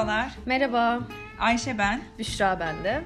[0.00, 0.32] Merhabalar.
[0.46, 1.00] Merhaba,
[1.38, 2.02] Ayşe ben.
[2.18, 3.02] Büşra ben de.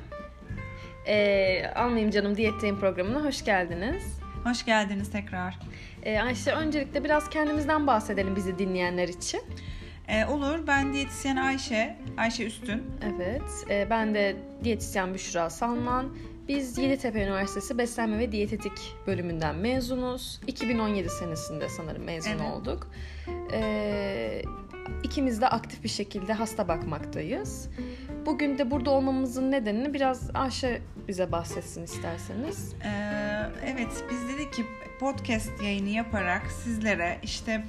[1.06, 4.20] Ee, Anlayayım Canım Diyetteyim programına hoş geldiniz.
[4.44, 5.58] Hoş geldiniz tekrar.
[6.02, 9.40] Ee, Ayşe öncelikle biraz kendimizden bahsedelim bizi dinleyenler için.
[10.08, 10.66] Ee, olur.
[10.66, 11.96] Ben diyetisyen Ayşe.
[12.16, 12.82] Ayşe Üstün.
[13.14, 16.16] Evet, e, ben de diyetisyen Büşra Salman.
[16.48, 18.72] Biz Yeditepe Üniversitesi Beslenme ve Diyetetik
[19.06, 20.40] bölümünden mezunuz.
[20.46, 22.40] 2017 senesinde sanırım mezun Evet.
[22.40, 22.90] olduk.
[23.52, 24.42] Ee,
[25.02, 27.68] ikimiz de aktif bir şekilde hasta bakmaktayız.
[28.26, 32.74] Bugün de burada olmamızın nedenini biraz Ayşe bize bahsetsin isterseniz.
[32.84, 32.90] Ee,
[33.66, 34.64] evet biz dedik ki
[35.00, 37.64] podcast yayını yaparak sizlere işte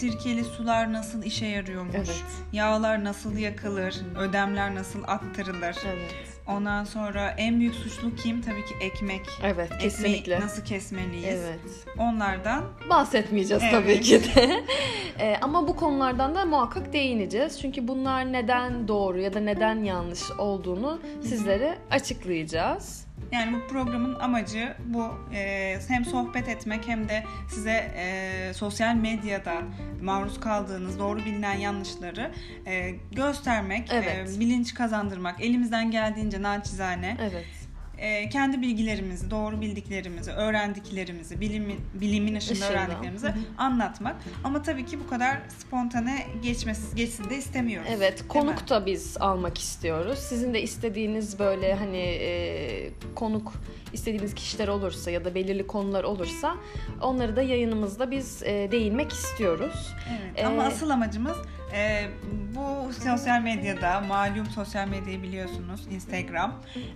[0.00, 2.24] sirkeli sular nasıl işe yarıyormuş, Evet.
[2.52, 5.76] yağlar nasıl yakılır, ödemler nasıl attırılır.
[5.86, 6.14] Evet.
[6.48, 8.42] Ondan sonra en büyük suçlu kim?
[8.42, 9.20] Tabii ki ekmek.
[9.42, 10.40] Evet, Ekmeği kesinlikle.
[10.40, 11.24] nasıl kesmeliyiz?
[11.26, 11.60] Evet.
[11.98, 13.72] Onlardan Bahsetmeyeceğiz Evet.
[13.72, 14.64] tabii ki de.
[15.18, 17.60] Ee, ama bu konulardan da muhakkak değineceğiz.
[17.60, 23.05] Çünkü bunlar neden doğru ya da neden yanlış olduğunu sizlere açıklayacağız.
[23.32, 29.54] Yani bu programın amacı bu e, hem sohbet etmek hem de size e, sosyal medyada
[30.02, 32.30] maruz kaldığınız doğru bilinen yanlışları
[32.66, 34.30] e, göstermek, Evet.
[34.36, 37.65] e, bilinç kazandırmak, elimizden geldiğince naçizane Evet.
[37.98, 44.16] E, kendi bilgilerimizi, doğru bildiklerimizi, öğrendiklerimizi, bilimin, bilimin ışığında öğrendiklerimizi anlatmak.
[44.44, 47.88] Ama tabii ki bu kadar spontane geçmesi, geçsin de istemiyoruz.
[47.96, 50.18] Evet, konuk da biz almak istiyoruz.
[50.18, 53.52] Sizin de istediğiniz böyle hani e, konuk
[53.92, 56.56] istediğiniz kişiler olursa ya da belirli konular olursa
[57.02, 59.94] onları da yayınımızda biz e, değinmek istiyoruz.
[60.10, 61.36] Evet, ama Ee, asıl amacımız
[61.74, 62.08] e,
[62.56, 66.54] bu sosyal medyada malum sosyal medyayı biliyorsunuz Instagram.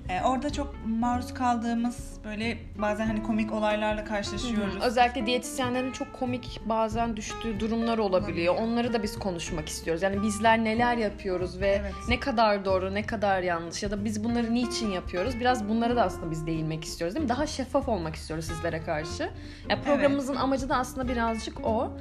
[0.09, 4.75] E, orada çok maruz kaldığımız böyle bazen hani komik olaylarla karşılaşıyoruz.
[4.75, 8.55] Hı, Özellikle diyetisyenlerin çok komik bazen düştüğü durumlar olabiliyor.
[8.59, 10.03] Onları da biz konuşmak istiyoruz.
[10.03, 11.95] Yani bizler neler yapıyoruz ve Evet.
[12.09, 15.41] ne kadar doğru, ne kadar yanlış ya da biz bunları niçin yapıyoruz?
[15.41, 17.29] Biraz bunlara da aslında biz değinmek istiyoruz değil mi?
[17.29, 19.31] Daha şeffaf olmak istiyoruz sizlere karşı.
[19.69, 21.93] Ya programımızın amacı da aslında birazcık o.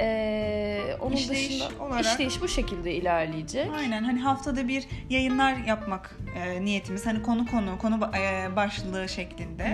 [0.00, 3.70] Ee, onun İşleyiş dışında olarak- işleyiş bu şekilde ilerleyecek.
[3.78, 7.06] Aynen hani haftada bir yayınlar yapmak e, niyetimiz.
[7.06, 9.64] Hani konu konu, konu e, başlığı şeklinde.
[9.68, 9.72] Hı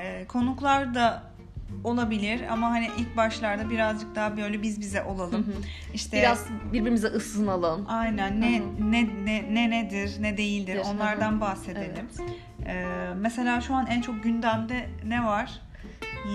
[0.00, 1.22] E, konuklar da
[1.84, 5.46] olabilir ama hani ilk başlarda birazcık daha böyle biz bize olalım.
[5.46, 5.62] Hı hı.
[5.94, 7.84] İşte Biraz birbirimize ısınalım.
[7.88, 10.84] Aynen ne Hı ne ne ne nedir ne değildir Hı hı.
[10.90, 12.08] onlardan bahsedelim.
[12.66, 12.84] Ee,
[13.16, 15.60] mesela şu an en çok gündemde ne var?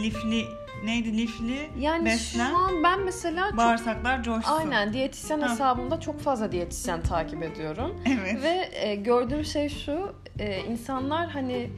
[0.04, 0.46] Lifli
[0.84, 1.70] neydi lifli?
[1.80, 4.52] Yani Beslen, şu an ben mesela çok Bağırsaklar coşsun.
[4.52, 5.52] Aynen diyetisyen Ha.
[5.52, 8.02] hesabımda çok fazla diyetisyen takip ediyorum.
[8.06, 8.44] Evet.
[8.44, 11.70] Ve e, gördüğüm şey şu, e, insanlar hani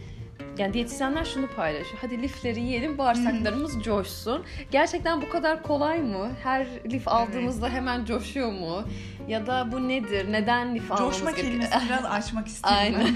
[0.57, 1.97] yani diyetisyenler şunu paylaşıyor.
[2.01, 4.43] Hadi lifleri yiyelim, bağırsaklarımız coşsun.
[4.71, 6.29] Gerçekten bu kadar kolay mı?
[6.43, 8.83] Her lif aldığımızda hemen coşuyor mu?
[9.27, 10.31] Ya da bu nedir?
[10.31, 11.51] Neden lif almamız Coşma gerekiyor?
[11.61, 12.79] kelimesini biraz açmak istiyorum.
[12.81, 13.15] Aynen.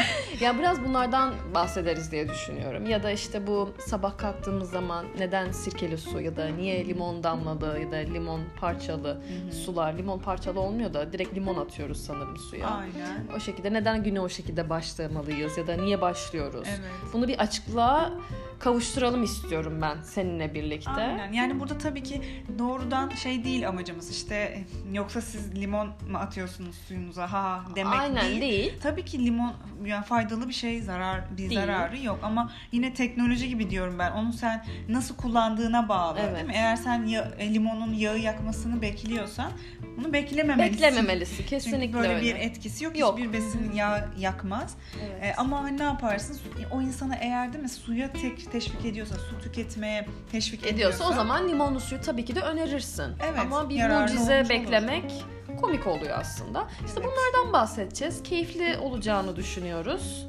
[0.40, 2.86] Ya biraz bunlardan bahsederiz diye düşünüyorum.
[2.86, 7.78] Ya da işte bu sabah kalktığımız zaman neden sirkeli su ya da niye limon damlalı
[7.80, 9.22] ya da limon parçalı
[9.64, 9.98] sular.
[9.98, 12.66] Limon parçalı olmuyor da direkt limon atıyoruz sanırım suya.
[12.68, 13.26] Aynen.
[13.36, 16.68] O şekilde neden güne o şekilde başlamalıyız ya da niye başlıyoruz?
[16.70, 16.79] Evet.
[17.12, 18.12] Bunu bir açıklığa
[18.60, 20.90] kavuşturalım istiyorum ben seninle birlikte.
[20.90, 21.32] Aynen.
[21.32, 22.22] Yani burada tabii ki
[22.58, 28.40] doğrudan şey değil amacımız işte yoksa siz limon mu atıyorsunuz suyunuza ha demek Aynen değil.
[28.40, 28.72] değil.
[28.82, 29.52] Tabii ki limon
[29.84, 31.54] yani faydalı bir şey, zarar bir Değil.
[31.54, 34.10] zararı yok ama yine teknoloji gibi diyorum ben.
[34.12, 36.34] Onu sen nasıl kullandığına bağlı, Evet.
[36.36, 36.52] değil mi?
[36.54, 39.52] Eğer sen ya- e, limonun yağı yakmasını bekliyorsan
[39.96, 40.82] bunu beklememelisin.
[40.82, 42.22] Beklememelisin kesinlikle Çünkü böyle öyle.
[42.24, 42.98] bir etkisi yok.
[42.98, 43.18] Yok.
[43.18, 44.74] Hiçbir besin yağ yakmaz.
[45.02, 45.24] Evet.
[45.24, 46.38] E, ama hani ne yaparsın?
[46.72, 51.12] O insana eğer değil mi suya tek teşvik ediyorsa, su tüketmeye teşvik ediyorsa, ediyorsa o
[51.12, 53.04] zaman limonlu suyu tabii ki de önerirsin.
[53.30, 54.48] Evet, Ama bir mucize olmuş olur.
[54.50, 55.24] beklemek
[55.60, 56.68] komik oluyor aslında.
[56.86, 57.10] İşte Evet.
[57.12, 58.22] bunlardan bahsedeceğiz.
[58.22, 60.26] Keyifli olacağını düşünüyoruz.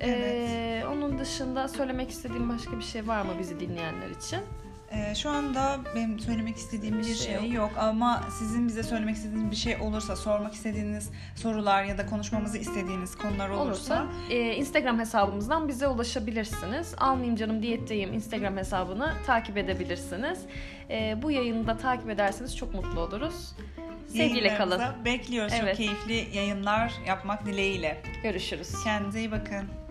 [0.00, 0.84] Ee, Evet.
[0.92, 4.38] onun dışında söylemek istediğim başka bir şey var mı bizi dinleyenler için?
[4.92, 7.52] Ee, şu anda benim söylemek istediğim bir şey, şey yok.
[7.52, 7.70] yok.
[7.78, 13.18] ama sizin bize söylemek istediğiniz bir şey olursa, sormak istediğiniz sorular ya da konuşmamızı istediğiniz
[13.18, 16.94] konular olursa, Olursa e, Instagram hesabımızdan bize ulaşabilirsiniz.
[16.98, 20.38] Almayayım canım diyetteyim Instagram hesabını takip edebilirsiniz.
[20.90, 23.52] E, bu yayını da takip ederseniz çok mutlu oluruz.
[24.08, 24.82] Sevgiyle kalın.
[25.04, 25.52] bekliyoruz.
[25.60, 25.76] Evet.
[25.76, 28.02] Çok keyifli yayınlar yapmak dileğiyle.
[28.22, 28.72] Görüşürüz.
[28.84, 29.85] Kendinize iyi bakın.